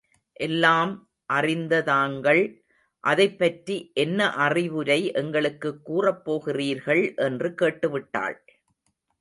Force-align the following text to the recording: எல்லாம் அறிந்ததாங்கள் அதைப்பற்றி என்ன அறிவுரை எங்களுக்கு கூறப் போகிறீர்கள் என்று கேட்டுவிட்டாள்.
எல்லாம் 0.39 0.93
அறிந்ததாங்கள் 1.33 2.41
அதைப்பற்றி 3.03 3.77
என்ன 3.95 4.29
அறிவுரை 4.37 4.99
எங்களுக்கு 5.13 5.71
கூறப் 5.81 6.23
போகிறீர்கள் 6.25 7.03
என்று 7.19 7.51
கேட்டுவிட்டாள். 7.61 8.37